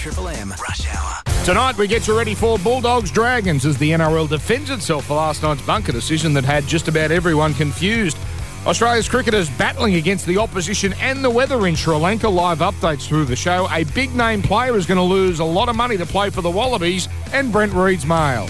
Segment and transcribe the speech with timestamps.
[0.00, 1.44] Triple M Rush Hour.
[1.44, 5.42] Tonight we get you ready for Bulldogs Dragons as the NRL defends itself for last
[5.42, 8.16] night's bunker decision that had just about everyone confused.
[8.64, 12.30] Australia's cricketers battling against the opposition and the weather in Sri Lanka.
[12.30, 13.68] Live updates through the show.
[13.72, 16.40] A big name player is going to lose a lot of money to play for
[16.40, 18.48] the Wallabies and Brent Reed's mail.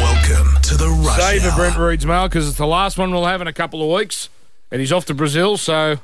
[0.00, 1.50] Welcome to the Rush Save Hour.
[1.52, 3.96] for Brent Reed's mail because it's the last one we'll have in a couple of
[3.96, 4.30] weeks.
[4.72, 6.00] And he's off to Brazil, so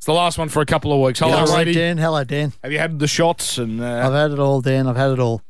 [0.00, 1.18] it's the last one for a couple of weeks.
[1.18, 1.74] Hello, Hello, Reedy.
[1.74, 1.98] Dan.
[1.98, 2.54] Hello, Dan.
[2.62, 4.86] Have you had the shots and I've uh, had it all, Dan.
[4.86, 5.42] I've had it all.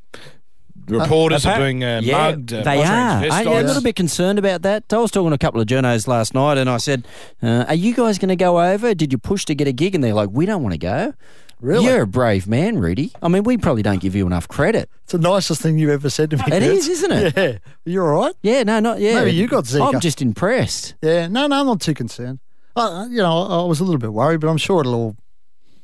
[0.88, 2.52] reporters are Appar- being uh, yeah, mugged?
[2.52, 2.84] Uh, they are.
[3.22, 3.30] transvestites?
[3.30, 4.92] Aren't you a little bit concerned about that?
[4.92, 7.06] I was talking to a couple of journos last night, and I said,
[7.40, 8.92] uh, "Are you guys going to go over?
[8.92, 11.14] Did you push to get a gig?" And they're like, "We don't want to go."
[11.60, 11.84] Really?
[11.84, 13.12] You're a brave man, Rudy.
[13.22, 14.90] I mean, we probably don't give you enough credit.
[15.04, 16.42] It's the nicest thing you've ever said to me.
[16.48, 16.62] It Kurt.
[16.62, 17.36] is, isn't it?
[17.36, 17.58] Yeah.
[17.84, 18.34] You're all right?
[18.42, 19.14] Yeah, no, not yeah.
[19.14, 19.94] Maybe you got Zika.
[19.94, 20.96] I'm just impressed.
[21.02, 21.28] Yeah.
[21.28, 22.40] No, no, I'm not too concerned.
[22.80, 25.16] Uh, you know, I was a little bit worried, but I'm sure it'll all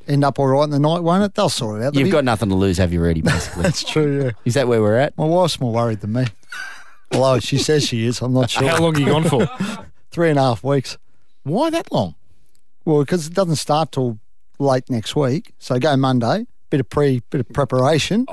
[0.08, 1.34] end up all right in the night, won't it?
[1.34, 1.92] They'll sort it out.
[1.94, 3.22] They'll You've be- got nothing to lose, have you, Rudy?
[3.22, 4.30] Basically, That's true, yeah.
[4.44, 5.16] is that where we're at?
[5.18, 6.26] My wife's more worried than me.
[7.12, 8.68] Although she says she is, I'm not sure.
[8.68, 9.46] How long are you gone for?
[10.10, 10.96] Three and a half weeks.
[11.44, 12.14] Why that long?
[12.84, 14.18] Well, because it doesn't start till
[14.58, 15.52] late next week.
[15.58, 18.26] So go Monday, bit of pre, bit of preparation,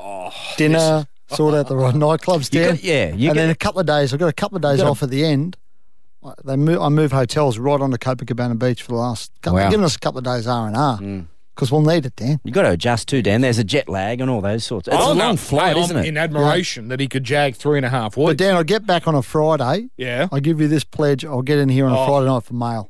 [0.58, 3.80] dinner, sort out the right nightclubs, You got- yeah, you and got- then a couple
[3.82, 4.14] of days.
[4.14, 5.58] I've got a couple of days gotta- off at the end.
[6.46, 9.32] They move, I move hotels right onto Copacabana Beach for the last.
[9.42, 9.70] Couple, Wow.
[9.70, 11.00] Giving us a couple of days R and R
[11.56, 12.40] because we'll need it, Dan.
[12.44, 13.42] You got to adjust too, Dan.
[13.42, 14.88] There's a jet lag and all those sorts.
[14.88, 15.26] It's Oh, a no.
[15.26, 16.08] long flight, Hey, isn't I'm it?
[16.08, 18.38] In admiration that he could jag three and a half But.
[18.38, 19.90] Dan, I'll get back on a Friday.
[19.98, 21.24] yeah, I give you this pledge.
[21.26, 22.06] I'll get in here on a Oh.
[22.08, 22.90] Friday night for mail.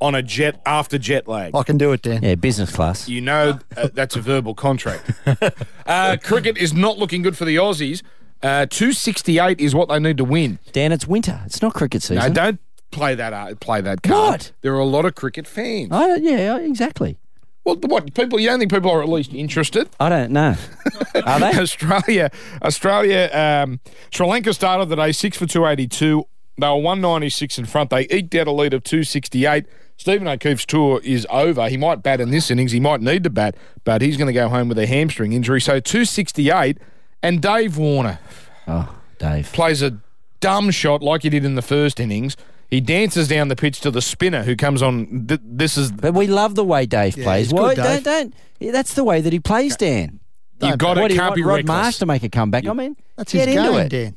[0.00, 1.54] on a jet after jet lag.
[1.56, 2.22] I can do it, Dan.
[2.22, 3.08] yeah, business class.
[3.08, 5.10] You know uh, that's a verbal contract.
[5.86, 8.02] uh, cricket is not looking good for the Aussies.
[8.42, 10.58] Uh, 268 is what they need to win.
[10.72, 11.40] Dan, it's winter.
[11.46, 12.18] It's not cricket season.
[12.18, 14.30] No, don't play that uh, play that card.
[14.30, 14.52] What?
[14.60, 15.88] There are a lot of cricket fans.
[15.90, 17.18] I, yeah, exactly.
[17.64, 18.38] Well, what people?
[18.40, 19.88] You don't think people are at least interested?
[20.00, 20.54] I don't know.
[21.26, 21.58] Are they?
[21.58, 22.30] Australia,
[22.62, 26.24] Australia, um, Sri Lanka started the day six for two eighty two.
[26.56, 27.90] They were one ninety six in front.
[27.90, 29.66] They eked out a lead of two sixty eight.
[29.98, 31.68] Stephen O'Keefe's tour is over.
[31.68, 32.72] He might bat in this innings.
[32.72, 35.60] He might need to bat, but he's going to go home with a hamstring injury.
[35.60, 36.78] So two sixty eight,
[37.22, 38.18] and Dave Warner
[38.66, 39.52] Oh, Dave.
[39.52, 39.98] plays a
[40.40, 42.36] dumb shot like he did in the first innings.
[42.70, 45.26] He dances down the pitch to the spinner who comes on.
[45.26, 47.46] Th- this is But we love the way Dave plays.
[47.46, 47.84] he's good, Why Dave.
[47.84, 48.34] don't don't?
[48.60, 50.20] yeah, that's the way that he plays, Dan.
[50.60, 51.08] you got What it.
[51.08, 51.66] do you Can't want be Rod reckless.
[51.68, 52.66] Marsh to make a comeback?
[52.66, 53.88] I mean, That's get his into game, it.
[53.88, 54.16] Dan.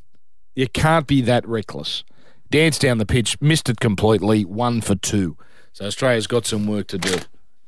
[0.56, 2.04] You can't be that reckless.
[2.50, 5.38] Danced down the pitch, missed it completely, one for two.
[5.72, 7.20] So Australia's got some work to do.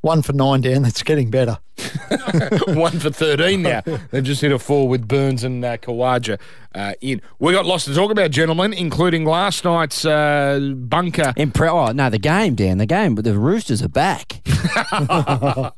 [0.04, 0.82] One for nine, Dan.
[0.82, 1.60] That's getting better.
[2.68, 3.82] one for 13 now.
[4.12, 6.40] They've just hit a four with Burns and uh, Khawaja
[6.76, 7.22] uh, in.
[7.40, 11.34] we got lots to talk about, gentlemen, including last night's uh, bunker.
[11.38, 12.80] Impre- oh no, the game, Dan.
[12.80, 13.16] The game.
[13.16, 14.42] But the Roosters are back.
[14.44, 15.76] the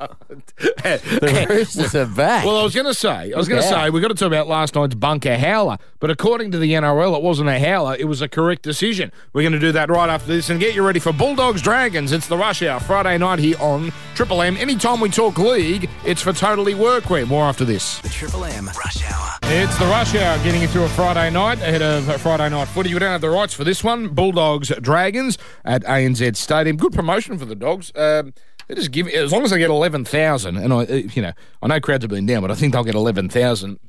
[1.50, 2.46] Roosters are back.
[2.46, 4.28] Well, I was going to say, I was going to say, we've got to talk
[4.28, 8.06] about last night's bunker howler, but according to the NRL, it wasn't a howler, it
[8.06, 9.12] was a correct decision.
[9.34, 12.12] We're going to do that right after this and get you ready for Bulldogs Dragons.
[12.12, 14.56] It's the Rush Hour, Friday night here on Triple M.
[14.56, 17.28] Anytime we talk league, it's for totally workwear.
[17.28, 18.00] More after this.
[18.00, 19.31] The Triple M Rush Hour.
[19.44, 22.94] It's the Rush Hour getting you through a Friday night ahead of Friday night footy.
[22.94, 24.08] We don't have the rights for this one.
[24.08, 26.78] Bulldogs Dragons at ANZ Stadium.
[26.78, 27.92] Good promotion for the Dogs.
[27.94, 28.34] Um,
[28.70, 31.34] they just give as long as they get eleven thousand, and I, uh, you know,
[31.62, 33.80] I know crowds have been down, but I think they'll get eleven thousand.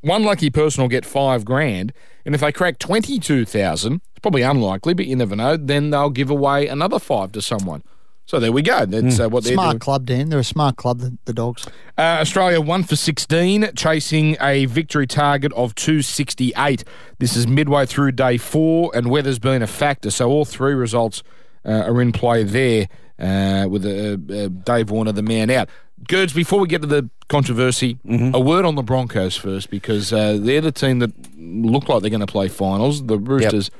[0.00, 1.92] One lucky person will get five grand,
[2.24, 5.58] and if they crack twenty-two thousand, it's probably unlikely, but you never know.
[5.58, 7.82] Then they'll give away another five to someone.
[8.26, 8.86] So there we go.
[8.86, 9.78] That's uh, what they're Smart doing.
[9.80, 10.30] club, Dan.
[10.30, 11.66] They're a smart club, the, the dogs.
[11.98, 16.84] Uh, Australia one for 16, chasing a victory target of 268.
[17.18, 20.10] This is midway through day four, and weather's been a factor.
[20.10, 21.22] So all three results
[21.66, 25.68] uh, are in play there uh, with uh, uh, Dave Warner, the man out.
[26.08, 27.98] Girds, before we get to the controversy,
[28.34, 32.10] a word on the Broncos first, because uh, they're the team that look like they're
[32.10, 33.06] going to play finals.
[33.06, 33.70] The Roosters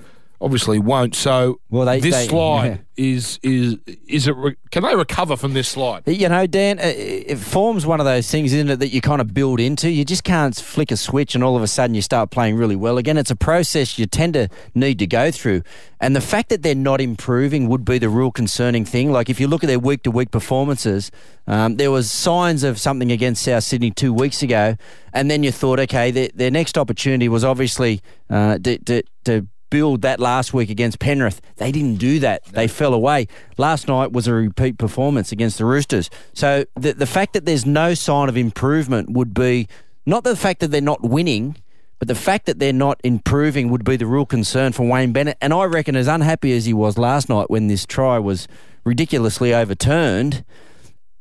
[0.41, 1.15] obviously won't.
[1.15, 2.77] So Well, they- this they- slide yeah.
[2.97, 4.37] is is is it?
[4.37, 6.03] Re- can they recover from this slide?
[6.07, 9.21] You know, Dan, uh, it forms one of those things, isn't it, that you kind
[9.21, 9.91] of build into.
[9.91, 12.77] You just can't flick a switch and all of a sudden you start playing really
[12.77, 13.17] well again.
[13.17, 15.63] It's a process you tend to need to go through.
[16.01, 19.11] And the fact that they're not improving would be the real concerning thing.
[19.11, 21.11] Like if you look at their week to week performances,
[21.47, 24.77] um, there was signs of something against South Sydney two weeks ago,
[25.13, 28.01] and then you thought, okay, their, their next opportunity was obviously
[28.31, 31.41] uh, to, to, to build that last week against Penrith.
[31.57, 32.45] They didn't do that.
[32.45, 33.27] They fell away.
[33.59, 36.11] Last night was a repeat performance against the Roosters.
[36.33, 39.67] So the the fact that there's no sign of improvement would be
[40.07, 41.57] not the fact that they're not winning,
[41.99, 45.39] but the fact that they're not improving would be the real concern for Wayne Bennett.
[45.41, 48.47] And I reckon as unhappy as he was last night when this try was
[48.85, 50.45] ridiculously overturned,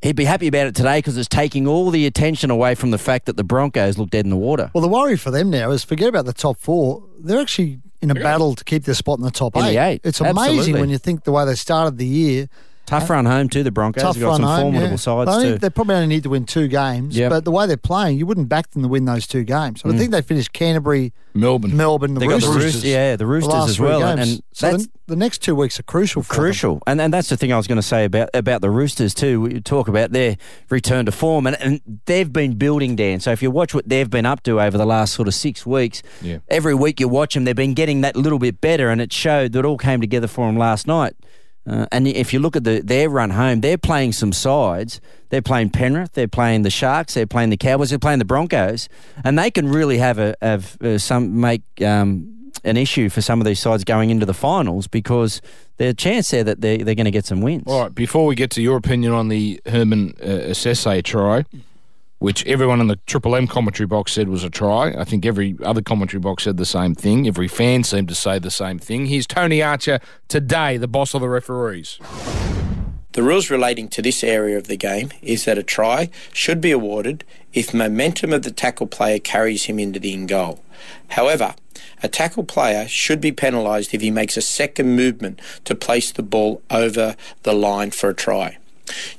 [0.03, 2.99] he'd be happy about it today because it's taking all the attention away from the
[2.99, 4.69] fact that the Broncos look dead in the water.
[4.75, 7.03] Well, the worry for them now is forget about the top four.
[7.17, 9.69] They're actually in a battle to keep their spot in the top In eight.
[9.71, 10.79] the eight, It's amazing absolutely.
[10.81, 12.47] when you think the way they started the year.
[12.85, 13.63] Tough run home too.
[13.63, 14.61] The Broncos Tough have got run some home.
[14.61, 14.95] formidable yeah.
[14.97, 15.57] sides they, only- too.
[15.57, 17.29] they probably only need to win two games, Yep.
[17.29, 19.81] but the way they're playing, you wouldn't back them to win those two games.
[19.83, 19.93] Mm.
[19.93, 21.77] I think they finished Canterbury, Melbourne.
[21.77, 22.63] Melbourne, the They got the Roosters.
[22.65, 24.29] Roosters, yeah, the the Roosters last as well, and, games.
[24.33, 26.23] and so that's the, the next two weeks are crucial.
[26.23, 26.41] For them.
[26.43, 26.83] crucial.
[26.85, 29.39] And and that's the thing I was going to say about about the Roosters too.
[29.41, 30.35] We talk about their
[30.69, 33.21] return to form, and, and they've been building, Dan.
[33.21, 35.65] So if you watch what they've been up to over the last sort of six
[35.65, 36.39] weeks, Yeah.
[36.49, 39.53] every week you watch them, they've been getting that little bit better, and it showed
[39.53, 41.15] that it all came together for them last night.
[41.65, 44.99] Uh, and if you look at the, their run home, they're playing some sides.
[45.29, 48.87] They're playing Penrith, they're playing the Sharks, they're playing the Cowboys, they're playing the Broncos,
[49.23, 53.41] and they can really have a have uh, some make um, an issue for some
[53.41, 55.41] of these sides going into the finals because
[55.77, 57.63] there's a chance there that they they're going to get some wins.
[57.65, 61.45] All right, before we get to your opinion on the Herman uh, Ese'ese try,
[62.23, 65.57] which everyone in the Triple M commentary box said was a try, I think every
[65.61, 67.27] other commentary box said the same thing.
[67.27, 69.07] Every fan seemed to say the same thing.
[69.07, 69.99] Here's Tony Archer
[70.29, 71.99] today, the boss of the referees.
[73.11, 76.71] The rules relating to this area of the game is that a try should be
[76.71, 80.63] awarded if momentum of the tackle player carries him into the in goal.
[81.09, 81.55] However,
[82.01, 86.23] a tackle player should be penalised if he makes a second movement to place the
[86.23, 88.59] ball over the line for a try.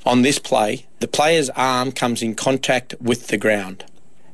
[0.05, 3.85] On this play, the player's arm comes in contact with the ground.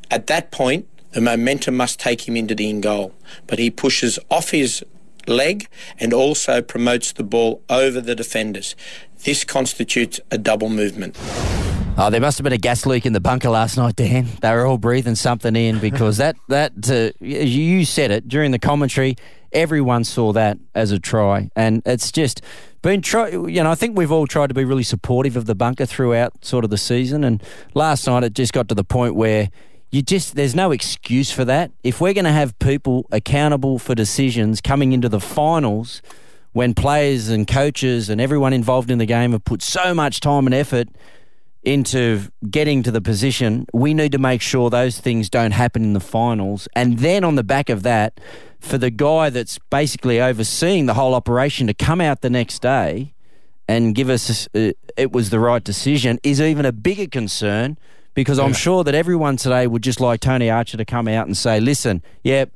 [0.09, 3.13] At that point, the momentum must take him into the in goal,
[3.47, 4.83] but he pushes off his
[5.27, 5.67] leg
[5.99, 8.75] and also promotes the ball over the defenders.
[9.23, 11.17] This constitutes a double movement.
[11.97, 14.27] Oh, there must have been a gas leak in the bunker last night, Dan.
[14.41, 18.59] They were all breathing something in because that that uh, you said it during the
[18.59, 19.17] commentary.
[19.51, 22.41] Everyone saw that as a try, and it's just
[22.81, 23.29] been try.
[23.29, 26.43] You know, I think we've all tried to be really supportive of the bunker throughout
[26.43, 27.41] sort of the season, and
[27.73, 29.49] last night it just got to the point where
[29.91, 31.71] you just there's no excuse for that.
[31.83, 36.01] If we're going to have people accountable for decisions coming into the finals,
[36.53, 40.45] when players and coaches and everyone involved in the game have put so much time
[40.45, 40.87] and effort
[41.63, 45.93] into getting to the position, we need to make sure those things don't happen in
[45.93, 46.67] the finals.
[46.75, 48.19] And then on the back of that,
[48.61, 53.13] for the guy that's basically overseeing the whole operation to come out the next day
[53.67, 57.77] and give us uh, it was the right decision is even a bigger concern
[58.13, 61.37] because I'm sure that everyone today would just like Tony Archer to come out and
[61.37, 62.51] say, listen, yep.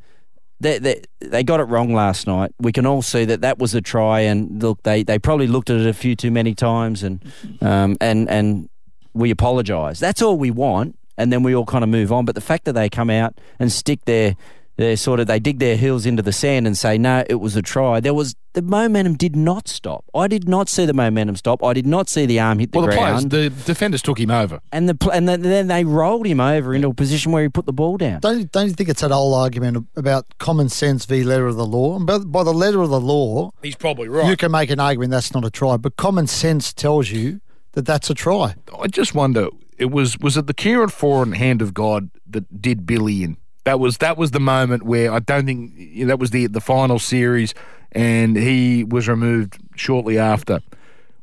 [0.60, 2.54] They, they, they got it wrong last night.
[2.60, 5.70] We can all see that that was a try, and look, they, they probably looked
[5.70, 7.22] at it a few too many times, and
[7.60, 8.70] um, and and
[9.14, 10.00] we apologise.
[10.00, 12.24] That's all we want, and then we all kind of move on.
[12.24, 14.38] But the fact that they come out and stick their
[14.78, 17.56] their sort of they dig their heels into the sand and say no, it was
[17.56, 18.00] a try.
[18.00, 20.06] There was the momentum did not stop.
[20.14, 21.64] I did not see the momentum stop.
[21.64, 24.32] I did not see the arm hit the Well, the players, the defenders took him
[24.32, 24.60] over.
[24.72, 27.50] and the pl- and then, then they rolled him over into a position where he
[27.50, 28.20] put the ball down.
[28.22, 31.56] Don't, you- don't you think it's that old argument about common sense v letter of
[31.58, 31.96] the law?
[31.98, 34.28] And by, by the letter of the law, He's probably right.
[34.30, 37.42] you can make an argument that's not a try, but common sense tells you
[37.74, 38.56] that that's a try.
[38.78, 39.48] I just wonder,
[39.78, 43.36] it was was it the Kieran Foran hand of God that did Billy in?
[43.66, 46.48] That was that was the moment where I don't think you know, that was the
[46.48, 47.54] the final series,
[47.92, 50.62] and he was removed shortly after.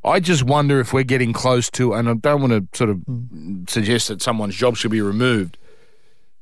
[0.05, 2.97] I just wonder if we're getting close to, and I don't want to sort of
[2.99, 3.69] mm.
[3.71, 5.57] suggest that someone's job should be removed.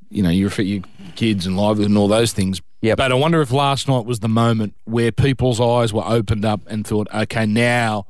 [0.09, 0.83] You know, you your your
[1.15, 2.63] kids and livelihood and all those things.
[2.83, 2.97] Yep.
[2.97, 6.63] But I wonder if last night was the moment where people's eyes were opened up
[6.67, 8.07] and thought, okay, now,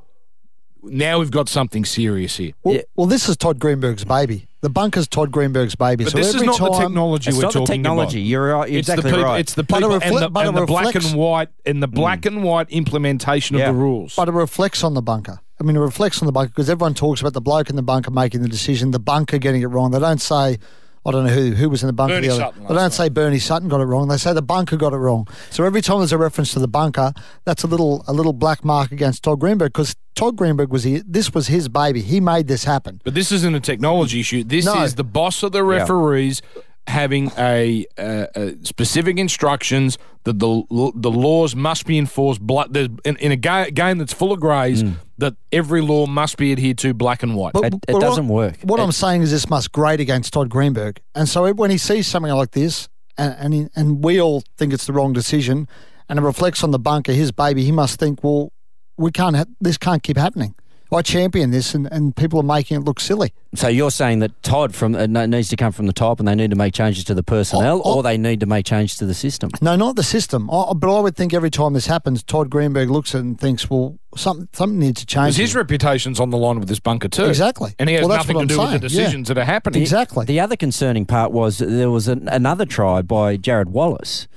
[0.83, 2.51] now we've got something serious here.
[2.63, 2.81] Well, Yeah.
[2.95, 4.47] well, this is Todd Greenberg's baby.
[4.61, 6.03] The bunker's Todd Greenberg's baby.
[6.03, 8.19] But so this is every not the time- technology It's we're not the talking technology.
[8.19, 8.27] about.
[8.27, 8.69] You're right.
[8.69, 9.39] You're it's exactly the people, right.
[9.39, 11.49] It's the But it people refle- and the, but it and the black and white
[11.65, 11.93] and the mm.
[11.93, 13.69] black and white implementation Yeah.
[13.69, 14.13] of the rules.
[14.15, 15.39] But it reflects on the bunker.
[15.59, 17.81] I mean, it reflects on the bunker because everyone talks about the bloke in the
[17.83, 19.91] bunker making the decision, the bunker getting it wrong.
[19.91, 20.57] They don't say,
[21.05, 22.13] I don't know who who was in the bunker.
[22.15, 22.43] Bernie the other.
[22.43, 24.07] Sutton They last don't say Bernie Sutton got it wrong.
[24.07, 25.27] They say the bunker got it wrong.
[25.49, 28.63] So every time there's a reference to the bunker, that's a little a little black
[28.63, 32.01] mark against Todd Greenberg because Todd Greenberg was he, this was his baby.
[32.01, 33.01] He made this happen.
[33.03, 34.43] But this isn't a technology issue.
[34.43, 34.83] This No.
[34.83, 36.41] is the boss of the referees
[36.87, 38.01] having a, uh,
[38.35, 40.63] uh, specific instructions that the
[40.95, 42.41] the laws must be enforced.
[42.41, 44.83] Black, in, in a ga- game that's full of greys,
[45.21, 47.53] that every law must be adhered to black and white.
[47.53, 48.57] But- It- it what- doesn't work.
[48.63, 50.99] What It- I'm saying is this must grate against Todd Greenberg.
[51.15, 54.73] And so when he sees something like this, and and, he, and we all think
[54.73, 55.67] it's the wrong decision,
[56.09, 58.51] and it reflects on the bunker, his baby, he must think, well,
[58.97, 59.35] we can't.
[59.35, 60.53] Ha- this can't keep happening.
[60.93, 63.33] I champion this, and, and people are making it look silly.
[63.55, 66.35] So you're saying that Todd from uh, needs to come from the top, and they
[66.35, 67.95] need to make changes to the personnel, Oh, oh.
[67.97, 69.49] or they need to make changes to the system.
[69.61, 70.49] No, not the system.
[70.49, 73.39] I, but I would think every time this happens, Todd Greenberg looks at it and
[73.39, 75.27] thinks, well, something something needs to change.
[75.27, 77.25] Because his reputation's on the line with this bunker too.
[77.25, 77.73] Exactly.
[77.79, 78.89] And he has Well, nothing to I'm do with saying, the yeah.
[79.03, 79.81] decisions that are happening.
[79.81, 80.25] Exactly.
[80.25, 84.27] The other concerning part was there was an, another try by Jarrod Wallace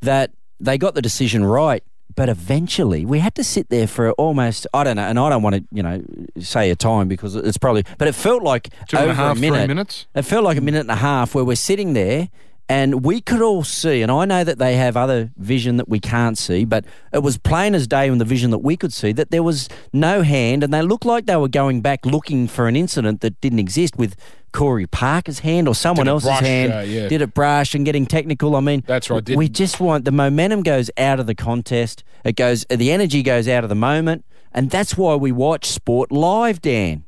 [0.00, 1.82] that they got the decision right,
[2.18, 5.40] but eventually we had to sit there for almost I don't know, and I don't
[5.40, 6.02] want to you know
[6.40, 9.38] say a time because it's probably, but it felt like Two and a half, a
[9.38, 9.68] three minute.
[9.68, 10.08] minutes?
[10.16, 12.28] It felt like a minute and a half where we're sitting there.
[12.70, 15.98] And we could all see, and I know that they have other vision that we
[16.00, 16.84] can't see, but
[17.14, 19.70] it was plain as day in the vision that we could see that there was
[19.90, 23.40] no hand, and they looked like they were going back looking for an incident that
[23.40, 24.16] didn't exist with
[24.52, 26.72] Corey Parker's hand or someone else's brush, hand.
[26.72, 27.08] uh, yeah.
[27.08, 28.56] Did it brush and getting technical?
[28.56, 32.04] I mean, That's right, We just want the momentum goes out of the contest.
[32.24, 36.10] It goes, the energy goes out of the moment, and that's why we watch sport
[36.10, 37.04] live, Dan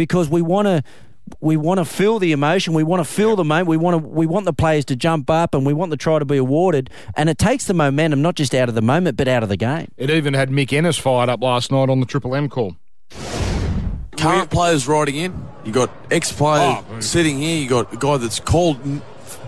[0.00, 0.82] because we want to
[1.40, 2.72] we want to feel the emotion.
[2.72, 3.68] We want to feel the moment.
[3.68, 6.18] We want to we want the players to jump up, and we want the try
[6.18, 6.88] to be awarded.
[7.14, 9.58] And it takes the momentum not just out of the moment, but out of the
[9.58, 9.92] game.
[9.98, 12.76] It even had Mick Ennis fired up last night on the Triple M call.
[14.20, 15.46] Current players riding in.
[15.64, 17.60] You got ex player Oh, sitting here.
[17.60, 18.78] You got a guy that's called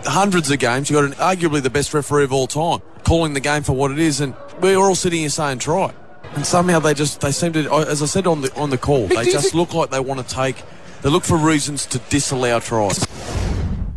[0.04, 0.90] hundreds of games.
[0.90, 3.90] You got an, arguably the best referee of all time, calling the game for what
[3.90, 5.92] it is, and we're all sitting here saying try.
[6.34, 9.06] And somehow they just they seem to, as I said on the on the call,
[9.06, 10.62] they just look like they want to take.
[11.02, 13.04] They look for reasons to disallow tries.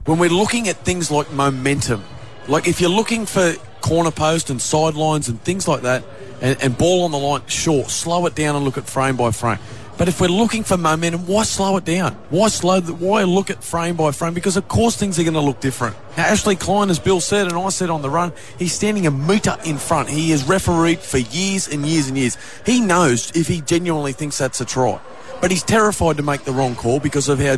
[0.06, 2.04] When we're looking at things like momentum,
[2.48, 6.04] like if you're looking for corner post and sidelines and things like that,
[6.42, 9.32] and, and ball on the line, sure, slow it down and look at frame by
[9.32, 9.60] frame.
[9.98, 12.14] But if we're looking for momentum, why slow it down?
[12.30, 12.82] Why slow?
[12.82, 14.34] The, why look at frame by frame?
[14.34, 15.96] Because of course things are going to look different.
[16.18, 19.12] Now, Ashley Klein, as Bill said, and I said on the run, he's standing a
[19.12, 20.10] metre in front.
[20.10, 22.38] He has refereed for years and years and years.
[22.66, 25.00] He knows if he genuinely thinks that's a try,
[25.40, 27.58] but he's terrified to make the wrong call because of how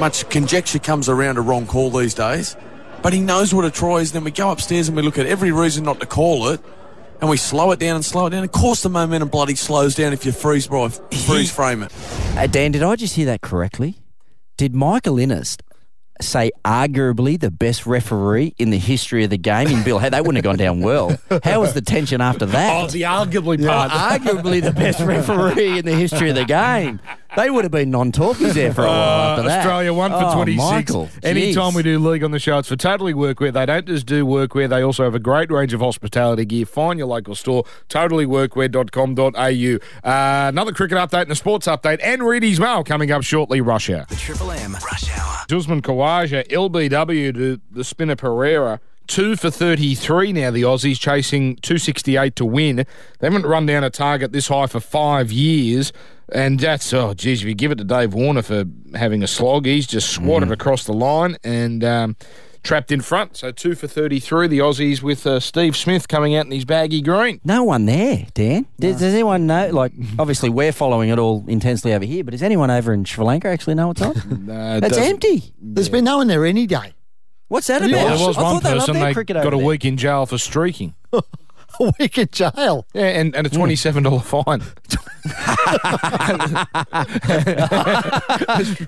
[0.00, 2.56] much conjecture comes around a wrong call these days.
[3.02, 4.12] But he knows what a try is.
[4.12, 6.60] Then we go upstairs and we look at every reason not to call it,
[7.20, 8.44] and we slow it down and slow it down.
[8.44, 11.92] Of course, the momentum bloody slows down if you freeze by freeze frame it.
[12.36, 13.96] Uh, Dan, did I just hear that correctly?
[14.56, 15.56] Did Michael Ennis
[16.20, 19.98] say arguably the best referee in the history of the game in Bill?
[19.98, 21.16] Hey, that wouldn't have gone down well.
[21.42, 22.84] How was the tension after that?
[22.84, 23.90] Oh, the arguably part.
[23.90, 27.00] arguably the best referee in the history of the game.
[27.36, 29.58] They would have been non-talkies there for a while after Uh, that.
[29.60, 30.70] Australia one for Oh, 26.
[30.70, 33.52] Michael, Anytime we do league on the show, it's for totally workwear.
[33.52, 36.66] They don't just do workwear, they also have a great range of hospitality gear.
[36.66, 40.08] Find your local store, totallyworkwear.com.au.
[40.10, 43.90] Uh, another cricket update and a sports update, and Reedy's Mail coming up shortly, rush
[43.90, 44.06] hour.
[44.08, 45.36] The Triple M Rush Hour.
[45.56, 48.78] Usman Khawaja, LBW to the spinner Perera.
[49.10, 52.76] Two for 33 now, the Aussies chasing 268 to win.
[53.18, 55.92] They haven't run down a target this high for five years.
[56.32, 59.66] And that's, oh, geez, if you give it to Dave Warner for having a slog,
[59.66, 62.16] he's just swatted across the line and um,
[62.62, 63.36] trapped in front.
[63.36, 67.02] So two for 33, the Aussies with uh, Steve Smith coming out in his baggy
[67.02, 67.40] green.
[67.42, 68.66] No one there, Dan.
[68.78, 69.70] Does, does anyone know?
[69.72, 69.90] Like,
[70.20, 73.48] obviously, we're following it all intensely over here, but does anyone over in Sri Lanka
[73.48, 74.48] actually know what's on?
[74.48, 75.52] Uh, It's doesn't- empty.
[75.60, 76.94] There's been no one there any day.
[77.50, 77.90] What's that about?
[77.90, 78.94] Well, there was I one thought they loved person
[79.34, 79.66] they got a there.
[79.66, 80.94] week in jail for streaking.
[81.78, 82.84] A week in jail.
[82.92, 84.60] Yeah, and, and a twenty-seven dollar fine.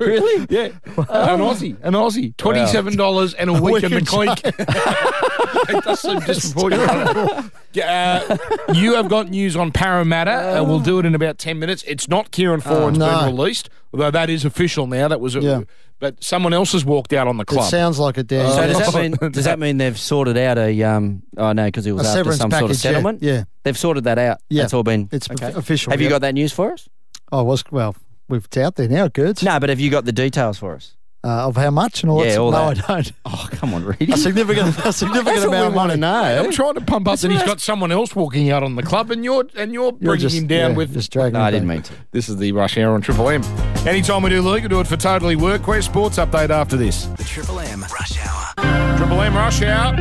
[0.01, 0.47] Really?
[0.51, 0.67] Yeah,
[0.97, 4.41] an Aussie, an Aussie, twenty-seven dollars and a week, in the in clink.
[4.45, 7.51] it does seem disproportionate.
[7.83, 8.37] Uh,
[8.75, 10.59] you have got news on Parramatta.
[10.59, 11.83] Uh, we'll do it in about ten minutes.
[11.87, 13.21] It's not Kieran Foran's no.
[13.21, 15.09] been released, although that is official now.
[15.09, 15.61] That was, a, Yeah.
[16.03, 17.67] But someone else has walked out on the club.
[17.67, 18.51] It sounds like it, Dan.
[18.51, 21.23] So does that mean does that mean they've sorted out a um?
[21.37, 23.23] Oh no, because it was A after severance some sort of package, yeah, settlement.
[23.23, 23.45] yeah.
[23.63, 24.39] they've sorted that out.
[24.49, 24.63] Yeah.
[24.63, 25.09] that's all been.
[25.13, 25.53] It's okay.
[25.53, 26.11] official, Have you yeah.
[26.11, 26.89] got that news for us?
[27.31, 27.95] Oh, was well,
[28.29, 29.45] we've it's out there now, Girds.
[29.45, 30.97] No, but have you got the details for us?
[31.25, 32.41] Uh, of how much and all Yeah, that?
[32.41, 32.91] all no, that.
[32.91, 33.13] I don't.
[33.25, 34.11] Oh, come on, Reedy.
[34.13, 35.97] A significant, a significant amount we of money.
[36.01, 36.43] know.
[36.45, 39.13] I'm trying to pump up And he's got someone else walking out on the club,
[39.13, 41.69] and you're and you're bringing just- him down yeah, with just dragging No, I didn't
[41.69, 41.93] mean to.
[42.11, 43.43] This is the Rush Hour on Triple M.
[43.87, 45.81] Anytime we do league, we do it for Totally Workwear.
[45.85, 47.05] Sports update after this.
[47.07, 48.97] The Triple M Rush Hour.
[48.99, 49.95] Triple M Rush Hour.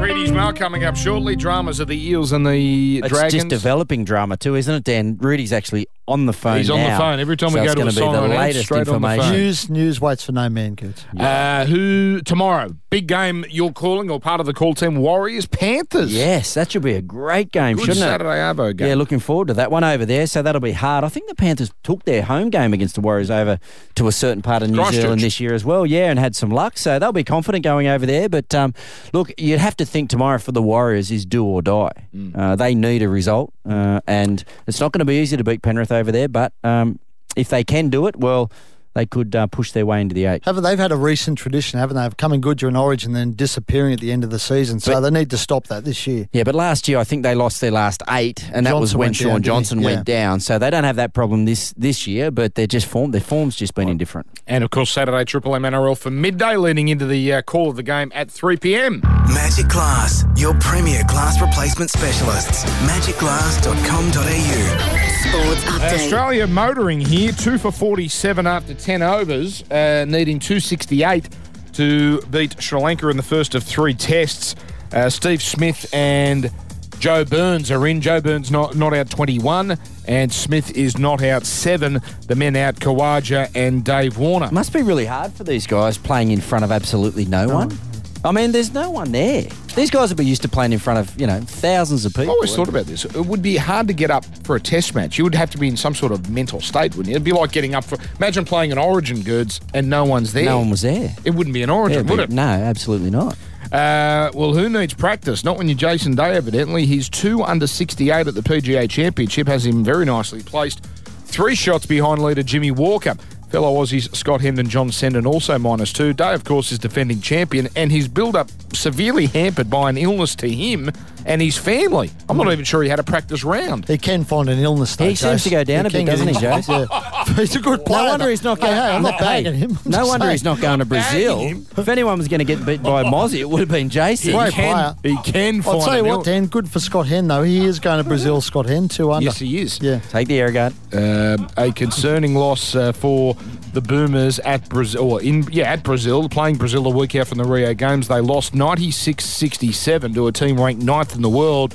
[0.00, 1.36] Reedy's Mail coming up shortly.
[1.36, 3.34] Dramas of the Eels and the It's Dragons.
[3.34, 5.16] It's just developing drama too, isn't it, Dan?
[5.20, 6.58] Rudy's actually on the phone.
[6.58, 7.18] He's on the phone.
[7.20, 8.92] Every time we go to a gonna be song the on latest straight on the
[8.94, 9.24] information.
[9.24, 9.32] phone.
[9.32, 11.04] News, news waits for no man, Girds.
[11.18, 12.76] Uh, who tomorrow?
[12.90, 13.44] Big game.
[13.50, 14.96] You're calling or part of the call team?
[14.96, 16.14] Warriors Panthers.
[16.14, 18.08] Yes, that should be a great game, Good shouldn't it?
[18.08, 18.88] Saturday Arvo game.
[18.88, 20.26] Yeah, looking forward to that one over there.
[20.26, 21.04] So that'll be hard.
[21.04, 23.58] I think the Panthers took their home game against the Warriors over
[23.96, 25.02] to a certain part of New Christchurch.
[25.02, 25.84] Zealand this year as well.
[25.84, 26.78] Yeah, and had some luck.
[26.78, 28.28] So they'll be confident going over there.
[28.28, 28.72] But um,
[29.12, 32.08] look, you'd have to think tomorrow for the Warriors is do or die.
[32.14, 32.36] Mm.
[32.36, 35.62] Uh, they need a result, uh, and it's not going to be easy to beat
[35.62, 36.28] Penrith over there.
[36.28, 36.98] But um,
[37.36, 38.50] if they can do it, well,
[38.96, 40.42] they could uh, push their way into the eight.
[40.46, 43.32] Haven't they've had a recent tradition, haven't they, of coming good during Origin and then
[43.36, 44.80] disappearing at the end of the season?
[44.80, 46.30] So But- they need to stop that this year.
[46.32, 49.12] Yeah, but last year I think they lost their last eight, and that was when
[49.12, 49.48] Shaun down, didn't he?
[49.48, 50.40] Johnson went down.
[50.40, 53.10] So they don't have that problem this this year, but they're just form.
[53.10, 54.28] Their form's just been indifferent.
[54.46, 57.76] And of course, Saturday Triple M NRL for midday, leading into the uh, call of
[57.76, 59.02] the game at 3 p.m.
[59.28, 62.64] Magic Glass, your premier glass replacement specialists.
[62.64, 65.15] Magicglass.com.au.
[65.16, 65.94] Sports update.
[65.94, 71.28] Australia motoring here, two for 47 after 10 overs, uh, needing 268
[71.72, 74.54] to beat Sri Lanka in the first of three tests.
[74.92, 76.50] Uh, Steve Smith and
[76.98, 78.00] Joe Burns are in.
[78.00, 82.00] Joe Burns not, not out 21, and Smith is not out seven.
[82.26, 84.50] The men out Khawaja and Dave Warner.
[84.50, 87.78] Must be really hard for these guys playing in front of absolutely no one.
[88.26, 89.44] I mean, there's no one there.
[89.76, 92.30] These guys would be used to playing in front of you know thousands of people.
[92.30, 93.04] I always thought about this.
[93.04, 95.18] It would be hard to get up for a test match.
[95.18, 97.12] You would have to be in some sort of mental state, wouldn't you?
[97.12, 97.98] It'd be like getting up for.
[98.18, 100.46] Imagine playing an Origin goods and no one's there.
[100.46, 101.14] no one was there.
[101.24, 102.34] It wouldn't be an Origin, Yeah, would but it?
[102.34, 103.36] No, absolutely not.
[103.72, 105.44] Uh, well, who needs practice?
[105.44, 106.86] Not when you're Jason Day, evidently.
[106.86, 110.84] He's two under 68 at the PGA Championship, has him very nicely placed.
[111.26, 113.14] Three shots behind leader Jimmy Walker.
[113.48, 116.12] Fellow Aussies Scott Hendon, John Senden also minus two.
[116.12, 120.50] Day, of course, is defending champion, and his build-up severely hampered by an illness to
[120.50, 120.90] him
[121.26, 122.10] and his family.
[122.28, 123.86] I'm not even sure he had a practice round.
[123.88, 124.96] He can find an illness.
[124.96, 125.44] Though, He seems Jace.
[125.44, 126.50] to go down He a bit, doesn't he, injured.
[126.52, 126.88] Jace?
[126.88, 127.34] Yeah.
[127.36, 128.04] He's a good player.
[128.04, 128.72] No wonder he's not going.
[128.72, 129.78] Hey, hey, I'm not Hey, bagging him.
[129.84, 130.32] I'm No wonder saying.
[130.34, 131.40] he's not going to Brazil.
[131.76, 134.32] If anyone was going to get beat by Mozzie, it would have been Jason.
[134.32, 135.16] Great can, player.
[135.16, 136.46] he can find I'll tell you what, ill- Dan.
[136.46, 137.42] Good for Scott Hend though.
[137.42, 138.40] He is going to Brazil.
[138.40, 139.24] Scott Hend two under.
[139.24, 139.80] Yes, he is.
[139.82, 139.98] Yeah.
[140.10, 140.72] Take the air guard.
[140.92, 143.34] Um, a concerning loss uh, for
[143.72, 145.12] the Boomers at Brazil.
[145.14, 148.06] Or in yeah, at Brazil, playing Brazil a week out from the Rio Games.
[148.08, 151.74] They lost 96-67 to a team ranked ninth in the world.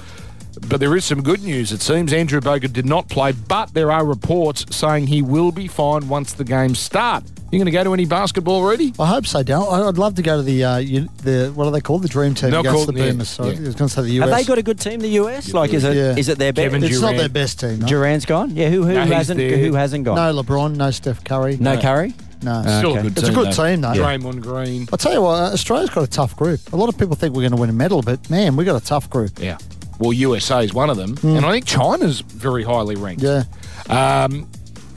[0.67, 1.71] But there is some good news.
[1.71, 5.67] It seems Andrew Bogut did not play, but there are reports saying he will be
[5.67, 7.23] fine once the games start.
[7.51, 8.93] You going to go to any basketball already?
[8.99, 9.61] I hope so, Dan.
[9.61, 12.01] I- I'd love to go to the uh, you, the what are they called?
[12.03, 13.29] The Dream Team They're against called- the yeah, Boomers.
[13.29, 13.49] So yeah.
[13.57, 14.29] I was going to say the US.
[14.29, 15.53] Have they got a good team, the US?
[15.53, 16.33] Like, is it is Yeah.
[16.33, 16.63] it their best?
[16.65, 17.79] Kevin It's not their best team.
[17.79, 18.55] No, Durant's gone.
[18.55, 19.57] Yeah, who who No, hasn't there.
[19.57, 20.15] who hasn't gone?
[20.15, 21.57] no LeBron, no Steph Curry.
[21.59, 22.13] No Curry.
[22.43, 22.61] No.
[22.61, 22.99] Still Okay.
[22.99, 23.67] a good It's a good though.
[23.69, 23.93] team, though.
[23.93, 24.87] Draymond Green.
[24.91, 26.59] I'll tell you what, uh, Australia's got a tough group.
[26.73, 28.81] A lot of people think we're going to win a medal, but man, we got
[28.81, 29.31] a tough group.
[29.39, 29.57] Yeah.
[29.99, 33.21] Well, USA is one of them, and I think China's very highly ranked.
[33.21, 33.43] Yeah.
[33.89, 34.47] Um,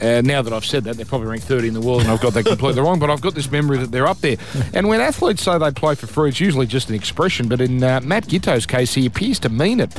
[0.01, 2.19] uh, now that I've said that, they're probably ranked 30 in the world, and I've
[2.21, 2.97] got that completely wrong.
[2.99, 4.37] But I've got this memory that they're up there.
[4.73, 7.47] And when athletes say they play for free, it's usually just an expression.
[7.47, 9.93] But in uh, Matt Giteau's case, he appears to mean it.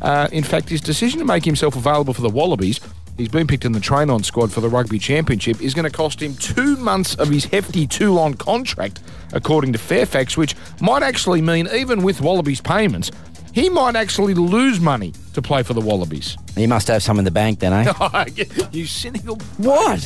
[0.00, 2.80] Uh, in fact, his decision to make himself available for the Wallabies.
[3.22, 5.62] He's been picked in the train-on squad for the Rugby Championship.
[5.62, 9.00] Is going to cost him two months of his hefty two-line contract,
[9.32, 13.12] according to Fairfax, which might actually mean even with Wallabies payments,
[13.52, 16.36] he might actually lose money to play for the Wallabies.
[16.56, 18.24] He must have some in the bank then, eh?
[18.72, 19.36] you cynical.
[19.58, 20.00] what?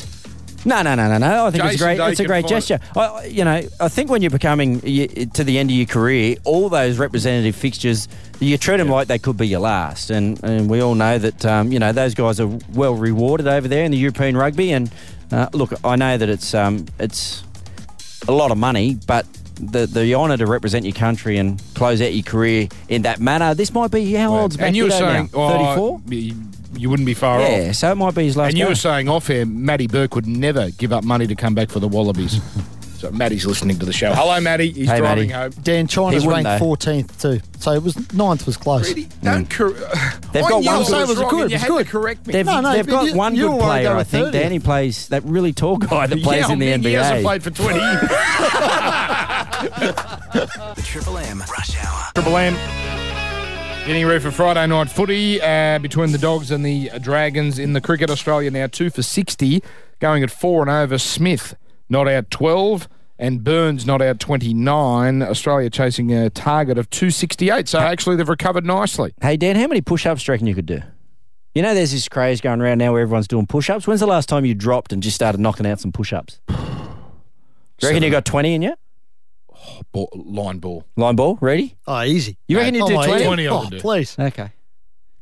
[0.67, 1.45] No, no, no, no, no.
[1.45, 1.97] I think it's a great.
[1.97, 2.79] Day It's a great gesture.
[2.95, 6.35] I, you know, I think when you're becoming y- to the end of your career,
[6.43, 8.09] all those representative fixtures,
[8.41, 10.09] you treat them like they could be your last.
[10.09, 13.67] And, and we all know that um, you know those guys are well rewarded over
[13.69, 14.71] there in the European rugby.
[14.73, 14.91] And
[15.31, 17.43] uh, look, I know that it's um, it's
[18.27, 19.25] a lot of money, but
[19.59, 23.53] the the honour to represent your country and close out your career in that manner.
[23.53, 25.99] This might be how old's and you were saying, thirty four.
[25.99, 26.35] oh, you,
[26.75, 27.75] you wouldn't be far Yeah, off.
[27.75, 28.49] so it might be his last.
[28.49, 28.69] And you go.
[28.69, 31.79] were saying off air, Matty Burke would never give up money to come back for
[31.79, 32.39] the Wallabies.
[32.97, 34.11] so Matty's listening to the show.
[34.13, 34.71] Hello, Matty.
[34.71, 35.55] He's Hey, driving Matty.
[35.55, 35.63] home.
[35.63, 37.39] Dan, China's He ranked 14th too.
[37.59, 38.89] So it was ninth was close.
[38.89, 39.07] Really?
[39.23, 40.31] Don't cor- Mm.
[40.33, 41.67] They've I got one I good- was it was wrong, good, you it was had
[41.69, 41.85] good.
[41.85, 42.33] to correct me.
[42.33, 44.27] They've, No, no, they've got you- one you good player, they were I think.
[44.27, 44.31] 30th.
[44.33, 46.87] Danny plays that really tall guy that plays yeah, in the I mean, NBA.
[46.89, 48.01] He hasn't played for 20 years.
[49.61, 52.11] The Triple M Rush Hour.
[52.13, 52.53] Triple M.
[53.87, 57.81] Getting ready for Friday night footy uh, between the Dogs and the Dragons in the
[57.81, 58.11] cricket.
[58.11, 59.63] Australia now two for 60,
[59.99, 60.99] going at four and over.
[60.99, 61.55] Smith
[61.89, 65.23] not out 12 and Burns not out 29.
[65.23, 67.67] Australia chasing a target of 268.
[67.67, 69.13] So actually, they've recovered nicely.
[69.21, 70.81] Hey, Dan, how many push ups do you reckon you could do?
[71.55, 73.87] You know, there's this craze going around now where everyone's doing push ups.
[73.87, 76.39] When's the last time you dropped and just started knocking out some push ups?
[76.47, 76.53] Do
[77.81, 78.75] you reckon you got 20 in you?
[79.91, 80.85] Ball, line ball.
[80.95, 81.77] Line ball, ready?
[81.87, 82.37] Oh, easy.
[82.47, 83.11] You reckon you oh, do 20?
[83.11, 83.25] ear.
[83.27, 83.79] 20 I Oh, do.
[83.79, 84.15] please.
[84.17, 84.51] Okay.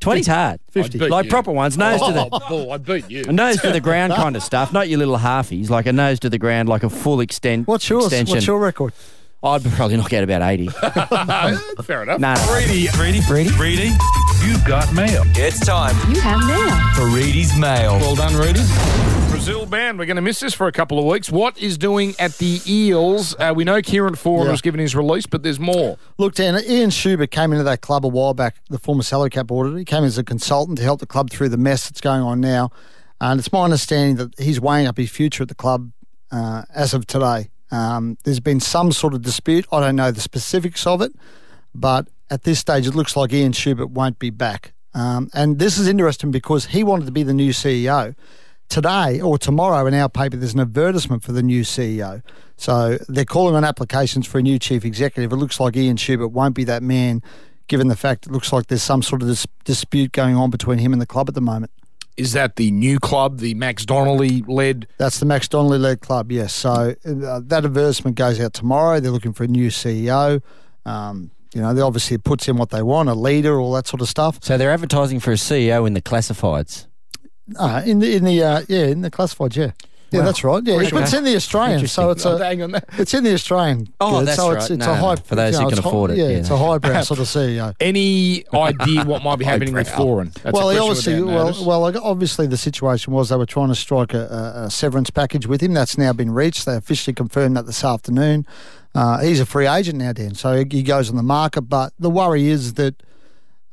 [0.02, 0.60] 20's hard.
[0.72, 1.00] 50.
[1.10, 1.32] Like you.
[1.32, 2.30] proper ones, nose to the.
[2.32, 3.24] Oh, ball, I'd beat you.
[3.28, 6.20] A nose to the ground kind of stuff, not your little halfies, like a nose
[6.20, 7.68] to the ground, like a full extent.
[7.68, 8.06] What's yours?
[8.06, 8.36] Extension.
[8.36, 8.94] What's your record?
[9.44, 10.70] I'd probably knock out about 80.
[11.84, 12.20] Fair enough.
[12.20, 12.56] no, no.
[12.56, 13.52] Reedy, Reedy, Reedy?
[13.58, 13.92] Reedy,
[14.44, 15.22] you've got mail.
[15.36, 16.94] It's time You have mail.
[16.96, 17.92] For Reedy's mail.
[18.00, 18.62] Well done, Rudy.
[19.36, 20.00] Brazil band.
[20.00, 21.30] We're going to miss this for a couple of weeks.
[21.30, 23.36] What is doing at the Eels?
[23.38, 24.52] Uh, we know Kieran Foran Yeah.
[24.52, 25.98] was given his release, but there's more.
[26.18, 29.52] Look, Dan, Ian Schubert came into that club a while back, the former salary cap
[29.52, 29.78] auditor.
[29.78, 32.40] He came as a consultant to help the club through the mess that's going on
[32.40, 32.70] now.
[33.20, 35.92] And it's my understanding that he's weighing up his future at the club
[36.32, 37.50] uh, as of today.
[37.72, 39.66] Um, there's been some sort of dispute.
[39.70, 41.12] I don't know the specifics of it,
[41.74, 44.72] but at this stage, it looks like Ian Schubert won't be back.
[44.94, 48.16] Um, and this is interesting because he wanted to be the new CEO.
[48.70, 52.22] Today or tomorrow in our paper, there's an advertisement for the new CEO.
[52.58, 55.32] So they're calling on applications for a new chief executive.
[55.32, 57.22] It looks like Ian Schubert won't be that man,
[57.68, 60.80] given the fact it looks like there's some sort of dis- dispute going on between
[60.80, 61.72] him and the club at the moment.
[62.18, 64.88] Is that the new club, the Max Donnelly led?
[64.98, 66.54] That's the Max Donnelly led club, yes.
[66.54, 69.02] So uh, that advertisement goes out tomorrow.
[69.02, 70.42] They're looking for a new CEO.
[70.86, 73.88] Um, you know, they obviously it puts in what they want, a leader, all that
[73.88, 74.40] sort of stuff.
[74.42, 76.88] So they're advertising for a CEO in the classifieds.
[77.58, 79.72] Uh, in the in the uh, yeah in the classified, yeah,
[80.12, 80.64] yeah, that's right.
[80.66, 80.98] Yeah, Okay.
[80.98, 83.94] it's in the Australian, so it's Oh, a it's in the Australian.
[84.00, 84.72] Oh, that's so it's, right.
[84.72, 86.38] it's No, a high for those you who can it's afford it, Yeah, yeah.
[86.38, 87.76] it's a highbrow sort of CEO.
[87.80, 90.34] Any idea what might be happening with Foran?
[90.42, 94.24] That's well, obviously, well, well, obviously, the situation was they were trying to strike a,
[94.56, 95.74] a, a severance package with him.
[95.74, 96.66] That's now been reached.
[96.66, 98.48] They officially confirmed that this afternoon.
[98.96, 101.64] Uh, he's a free agent now, Dan, so he, he goes on the market.
[101.64, 102.96] But the worry is that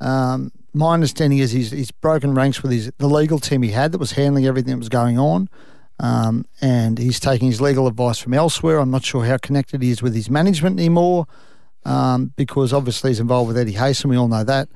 [0.01, 3.91] um, my understanding is he's, he's broken ranks with his the legal team he had
[3.91, 5.49] that was handling everything that was going on.
[5.99, 8.79] Um, and he's taking his legal advice from elsewhere.
[8.79, 11.27] I'm not sure how connected he is with his management anymore
[11.85, 14.09] um, because obviously he's involved with Eddie Hayson.
[14.09, 14.69] We all know that.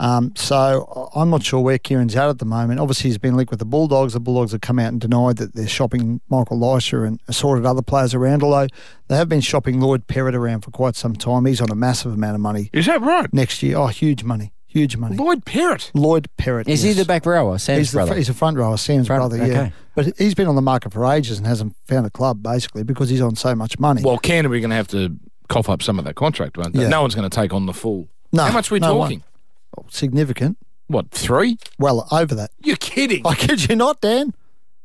[0.00, 2.80] Um, so I'm not sure where Kieran's at at the moment.
[2.80, 4.12] Obviously, he's been linked with the Bulldogs.
[4.12, 7.80] The Bulldogs have come out and denied that they're shopping Michael Lichaa and assorted other
[7.80, 8.66] players around, although
[9.06, 11.46] they have been shopping Lloyd Perrett around for quite some time.
[11.46, 13.32] He's on a massive amount of money Is that right?
[13.32, 13.76] next year.
[13.76, 14.52] Oh, huge money.
[14.74, 15.16] Huge money.
[15.16, 15.90] Lloyd Perrett.
[15.94, 16.68] Lloyd Perrett.
[16.68, 18.14] Is he the back rower, Sam's He's, the, brother?
[18.16, 19.44] he's a front rower, Sam's Front- brother, yeah.
[19.60, 19.72] okay.
[19.94, 23.08] But he's been on the market for ages and hasn't found a club, basically, because
[23.08, 24.02] he's on so much money.
[24.02, 25.16] Well, Canterbury going to have to
[25.48, 26.82] cough up some of that contract, won't they?
[26.82, 26.88] Yeah.
[26.88, 28.08] No one's going to take on the full.
[28.32, 29.22] No, How much are we no talking?
[29.76, 29.88] one.
[29.90, 30.58] significant.
[30.88, 31.56] What, three?
[31.78, 32.50] Well, over that.
[32.62, 33.24] You're kidding.
[33.24, 34.34] I kid you not, Dan.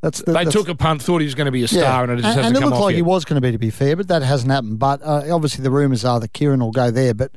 [0.01, 2.03] That's the, they that's- took a punt, thought he was going to be a star,
[2.03, 2.97] and it just and, hasn't and it come looked off like yet.
[2.97, 4.79] he was going to be, to be fair, but that hasn't happened.
[4.79, 7.13] But uh, obviously, the rumours are that Kieran will go there.
[7.13, 7.31] But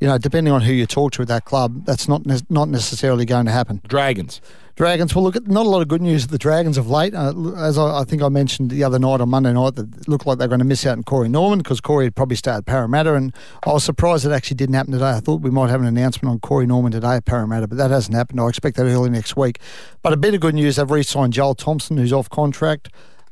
[0.00, 2.68] you know, depending on who you talk to at that club, that's not ne- not
[2.68, 3.80] necessarily going to happen.
[3.86, 4.40] Dragons.
[4.76, 5.12] Dragons.
[5.12, 7.12] Well, look, not a lot of good news at the Dragons of late.
[7.12, 10.06] Uh, as I, I think I mentioned the other night on Monday night, that it
[10.06, 12.64] looked like they're going to miss out on Corey Norman because Corey had probably started
[12.64, 13.34] Parramatta, and
[13.66, 15.10] I was surprised it actually didn't happen today.
[15.10, 17.90] I thought we might have an announcement on Corey Norman today at Parramatta, but that
[17.90, 18.40] hasn't happened.
[18.40, 19.58] I expect that early next week.
[20.02, 22.88] But a bit of good news: they've re-signed Joel Thompson, who's off contract.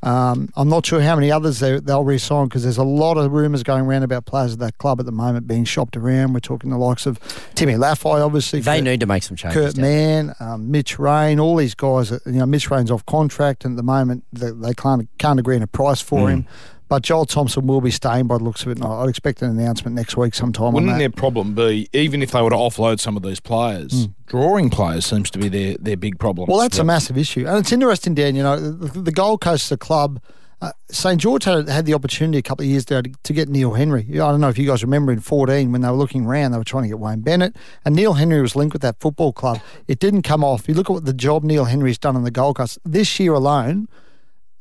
[0.06, 3.32] Um, I'm not sure how many others they, they'll re-sign because there's a lot of
[3.32, 6.32] rumours going around about players at that club at the moment being shopped around.
[6.32, 7.18] We're talking the likes of
[7.56, 8.60] Timmy Lafai, obviously.
[8.60, 9.74] they Kurt- need to make some changes.
[9.74, 12.12] Kurt Mann, um, Mitch Rein, all these guys.
[12.12, 15.56] You know, Mitch Rein's off contract, and at the moment they, they can't can't agree
[15.56, 16.28] on a price for Hmm.
[16.28, 16.46] him.
[16.88, 18.78] But Joel Thompson will be staying by the looks of it.
[18.78, 22.40] And I'd expect an announcement next week sometime Wouldn't their problem be, even if they
[22.40, 26.18] were to offload some of these players, drawing players seems to be their, their big
[26.18, 26.46] problem?
[26.48, 28.36] Well, that's a massive issue, and it's interesting, Dan.
[28.36, 30.20] You know, the, the Gold Coast is a club.
[30.62, 33.48] Uh, St George had, had the opportunity a couple of years ago to, to get
[33.48, 34.06] Neil Henry.
[34.10, 36.58] I don't know if you guys remember in 14 when they were looking around, they
[36.58, 39.60] were trying to get Wayne Bennett, and Neil Henry was linked with that football club.
[39.86, 40.66] It didn't come off.
[40.66, 43.34] You look at what the job Neil Henry's done on the Gold Coast this year
[43.34, 43.88] alone.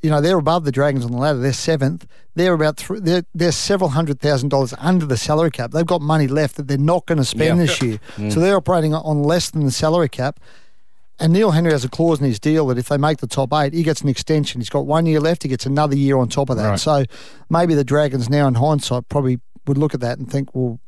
[0.06, 1.40] You know they're above the Dragons on the ladder.
[1.40, 2.06] They're seventh.
[2.36, 5.72] They're about th- they're they're several hundred thousand dollars under the salary cap.
[5.72, 7.66] They've got money left that they're not going to spend Yeah.
[7.66, 8.00] this year.
[8.18, 8.32] Mm.
[8.32, 10.40] So they're operating on less than the salary cap.
[11.20, 13.52] And Neil Henry has a clause in his deal that if they make the top
[13.54, 14.62] eight, he gets an extension.
[14.62, 15.42] He's got one year left.
[15.44, 16.70] He gets another year on top of that.
[16.70, 16.80] Right.
[16.80, 17.06] So
[17.50, 20.80] maybe the Dragons now, in hindsight, probably would look at that and think, well,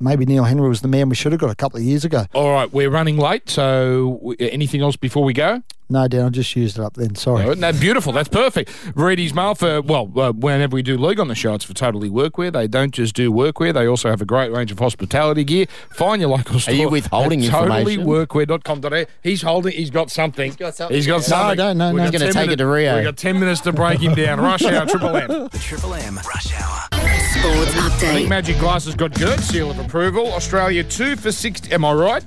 [0.00, 2.24] maybe Neil Henry was the man we should have got a couple of years ago.
[2.34, 5.62] All right, we're running late, so anything else before we go?
[5.90, 7.16] No, Dan, I just used it up then.
[7.16, 7.44] Sorry.
[7.44, 8.12] No, no, beautiful.
[8.12, 8.70] That's perfect.
[8.94, 12.08] Reedy's Mail for, well, uh, whenever we do league on the show, it's for Totally
[12.08, 12.52] Workwear.
[12.52, 15.66] They don't just do workwear, they also have a great range of hospitality gear.
[15.90, 16.74] Find your local store.
[16.74, 18.04] Are you withholding at information?
[18.06, 19.04] TotallyWorkwear.com.au.
[19.22, 20.46] He's holding, he's got something.
[20.46, 20.94] He's got something.
[20.96, 21.58] He's got something.
[21.58, 22.02] No, no, no, We've no.
[22.04, 22.94] He's gonna 10 take it to minutes- Rio.
[22.96, 24.40] We've got 10 minutes to break him down.
[24.40, 25.28] Rush hour, Triple M.
[25.28, 26.78] The Triple M Rush Hour.
[26.92, 28.28] Sports I think update.
[28.28, 30.32] Magic Glass has got good seal of approval.
[30.32, 31.60] Australia two for six.
[31.72, 32.24] Am I right?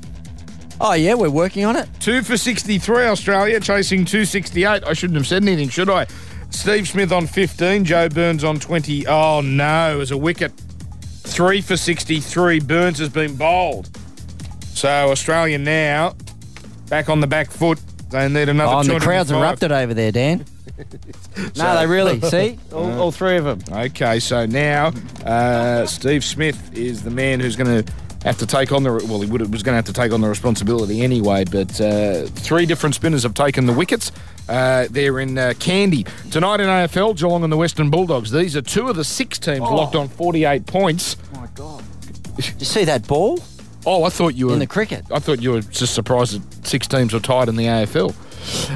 [0.85, 1.87] Oh yeah, we're working on it.
[2.01, 4.83] Two for 63, Australia, chasing 268.
[4.83, 6.07] I shouldn't have said anything, should I?
[6.49, 9.07] Steve Smith on 15, Joe Burns on 20.
[9.07, 10.51] Oh, no, as a wicket.
[11.21, 12.59] Three for 63.
[12.59, 13.97] Burns has been bowled.
[14.73, 16.17] So, Australia now
[16.89, 17.79] back on the back foot.
[18.09, 20.45] They need another Oh, and the crowd's erupted over there, Dan.
[21.55, 22.19] no, they really.
[22.29, 23.61] See, all, all three of them.
[23.85, 24.91] Okay, so now
[25.25, 27.93] uh, Steve Smith is the man who's going to
[28.23, 30.21] have to take on the well, he would was going to have to take on
[30.21, 31.45] the responsibility anyway.
[31.45, 34.11] But uh, three different spinners have taken the wickets.
[34.47, 37.17] Uh, they're in uh, Kandy tonight in AFL.
[37.17, 38.31] Geelong and the Western Bulldogs.
[38.31, 41.17] These are two of the six teams locked on forty-eight points.
[41.33, 41.47] My
[42.35, 43.39] Did you see that ball
[43.85, 45.05] Oh, I thought you were in the cricket?
[45.11, 48.15] I thought you were just surprised that six teams were tied in the AFL.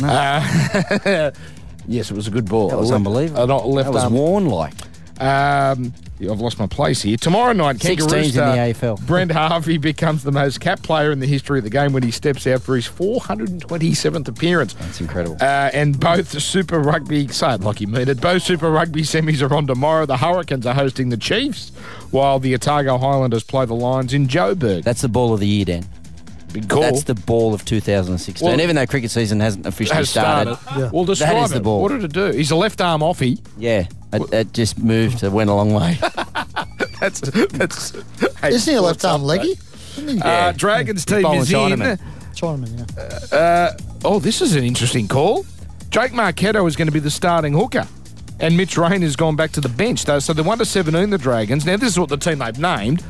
[0.04, 1.32] Uh,
[1.88, 2.70] yes, it was a good ball.
[2.70, 3.44] That was unbelievable.
[3.44, 4.74] A not left that was worn like.
[5.20, 7.16] Um, I've lost my place here.
[7.18, 9.06] Tomorrow night, Six Kangaroo teams in the AFL.
[9.06, 12.10] Brent Harvey becomes the most capped player in the history of the game when he
[12.12, 14.74] steps out for his 427th appearance.
[14.74, 15.38] That's incredible.
[15.40, 19.02] Uh, and both the Super Rugby, say it like you mean it, both Super Rugby
[19.04, 20.06] semis are on tomorrow.
[20.06, 21.70] The Hurricanes are hosting the Chiefs,
[22.12, 24.84] while the Otago Highlanders play the Lions in Joburg.
[24.84, 25.86] That's the ball of the year, Dan.
[26.54, 26.82] Big call.
[26.82, 28.48] That's the ball of 2016.
[28.48, 30.92] Well- even though cricket season hasn't officially has started, started.
[30.92, 31.64] Well, describe That is the it.
[31.64, 31.82] ball.
[31.82, 32.32] What did it do?
[32.32, 33.40] He's a left arm offie.
[33.58, 35.24] yeah, it, it just moved.
[35.24, 35.98] It went a long way.
[37.00, 37.92] That's that's.
[38.42, 39.54] Hey, Isn't he a left arm up, leggy?
[40.02, 40.20] mate?
[40.24, 41.58] Uh, Dragons team Bowling is in.
[41.60, 42.00] Chinaman.
[42.34, 43.38] Chinaman, yeah.
[43.38, 45.46] Uh, oh, this is an interesting call.
[45.92, 47.88] Jake Marketo is going to be the starting hooker.
[48.40, 50.06] And Mitch Rein has gone back to the bench.
[50.06, 51.66] Though, so they're 1 to 17, the Dragons.
[51.68, 53.04] Now, this is what the team they've named.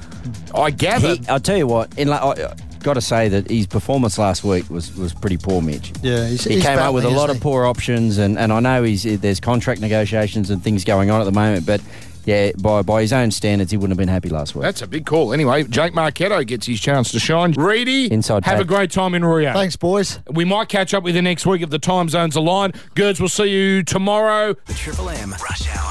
[0.53, 1.15] I gather.
[1.15, 1.97] He, I'll tell you what.
[1.97, 2.53] In, la- I,
[2.87, 5.91] got to say that his performance last week was, was pretty poor, Mitch.
[6.01, 8.53] Yeah, he's, He he's came up with a lot isn't of poor options, and, and
[8.53, 11.81] I know he's there's contract negotiations and things going on at the moment, but
[12.23, 14.63] yeah, by by his own standards, he wouldn't have been happy last week.
[14.63, 15.33] That's a big call.
[15.33, 17.51] Anyway, Jake Marketo gets his chance to shine.
[17.53, 19.53] Reedy, Inside have a great time in Rio.
[19.53, 20.19] Thanks, boys.
[20.29, 22.73] We might catch up with you next week if the time zones align.
[22.95, 24.55] Girds, we'll see you tomorrow.
[24.65, 25.87] The Triple M Rush Hour.